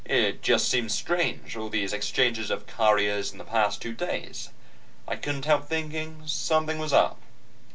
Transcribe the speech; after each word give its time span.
"It 0.05 0.41
just 0.41 0.67
seemed 0.67 0.91
strange, 0.91 1.55
all 1.55 1.69
these 1.69 1.93
exchanges 1.93 2.49
of 2.49 2.65
couriers 2.65 3.31
in 3.31 3.37
the 3.37 3.43
past 3.43 3.83
two 3.83 3.93
days. 3.93 4.49
I 5.07 5.15
couldn't 5.15 5.45
help 5.45 5.69
thinking 5.69 6.23
something 6.25 6.79
was 6.79 6.91
up." 6.91 7.19